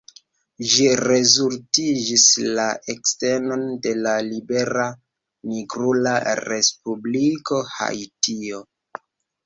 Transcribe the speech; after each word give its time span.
Ĝi 0.69 0.85
rezultigis 1.01 2.23
la 2.61 2.65
ekeston 2.95 3.67
de 3.85 3.93
la 4.07 4.17
libera 4.31 4.89
nigrula 5.53 6.19
respubliko 6.53 7.65
Haitio. 7.79 8.69